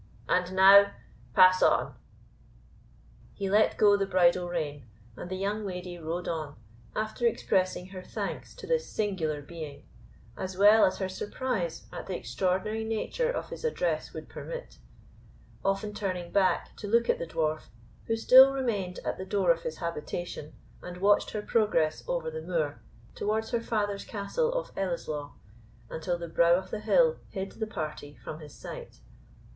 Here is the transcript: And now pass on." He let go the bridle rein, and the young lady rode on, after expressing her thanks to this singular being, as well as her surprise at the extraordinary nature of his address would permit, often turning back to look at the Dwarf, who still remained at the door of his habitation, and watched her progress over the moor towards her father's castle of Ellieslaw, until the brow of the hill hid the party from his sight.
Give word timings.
And 0.27 0.55
now 0.55 0.93
pass 1.35 1.61
on." 1.61 1.93
He 3.35 3.51
let 3.51 3.77
go 3.77 3.95
the 3.95 4.07
bridle 4.07 4.49
rein, 4.49 4.87
and 5.15 5.29
the 5.29 5.35
young 5.37 5.63
lady 5.63 5.95
rode 5.99 6.27
on, 6.27 6.55
after 6.95 7.27
expressing 7.27 7.89
her 7.89 8.01
thanks 8.01 8.55
to 8.55 8.65
this 8.65 8.89
singular 8.89 9.43
being, 9.43 9.83
as 10.35 10.57
well 10.57 10.85
as 10.85 10.97
her 10.97 11.07
surprise 11.07 11.85
at 11.93 12.07
the 12.07 12.17
extraordinary 12.17 12.83
nature 12.83 13.29
of 13.29 13.49
his 13.49 13.63
address 13.63 14.11
would 14.11 14.27
permit, 14.27 14.79
often 15.63 15.93
turning 15.93 16.31
back 16.31 16.75
to 16.77 16.87
look 16.87 17.07
at 17.07 17.19
the 17.19 17.27
Dwarf, 17.27 17.67
who 18.07 18.15
still 18.15 18.51
remained 18.53 18.97
at 19.05 19.19
the 19.19 19.25
door 19.27 19.51
of 19.51 19.61
his 19.61 19.77
habitation, 19.77 20.53
and 20.81 20.97
watched 20.97 21.29
her 21.29 21.43
progress 21.43 22.03
over 22.07 22.31
the 22.31 22.41
moor 22.41 22.81
towards 23.13 23.51
her 23.51 23.61
father's 23.61 24.03
castle 24.05 24.51
of 24.51 24.71
Ellieslaw, 24.75 25.33
until 25.91 26.17
the 26.17 26.27
brow 26.27 26.55
of 26.55 26.71
the 26.71 26.79
hill 26.79 27.19
hid 27.29 27.51
the 27.51 27.67
party 27.67 28.17
from 28.23 28.39
his 28.39 28.55
sight. 28.55 28.97